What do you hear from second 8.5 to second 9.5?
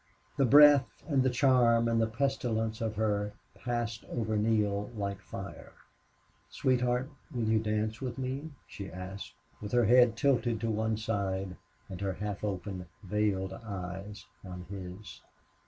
she asked,